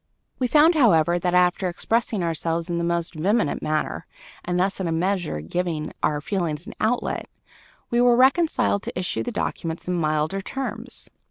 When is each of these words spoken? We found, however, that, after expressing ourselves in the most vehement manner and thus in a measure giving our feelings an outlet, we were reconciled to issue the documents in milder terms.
We 0.39 0.47
found, 0.47 0.73
however, 0.73 1.19
that, 1.19 1.35
after 1.35 1.69
expressing 1.69 2.23
ourselves 2.23 2.71
in 2.71 2.79
the 2.79 2.83
most 2.83 3.13
vehement 3.13 3.61
manner 3.61 4.07
and 4.43 4.59
thus 4.59 4.79
in 4.79 4.87
a 4.87 4.91
measure 4.91 5.41
giving 5.41 5.93
our 6.01 6.19
feelings 6.19 6.65
an 6.65 6.73
outlet, 6.79 7.27
we 7.91 8.01
were 8.01 8.15
reconciled 8.15 8.81
to 8.81 8.97
issue 8.99 9.21
the 9.21 9.31
documents 9.31 9.87
in 9.87 9.93
milder 9.93 10.41
terms. 10.41 11.07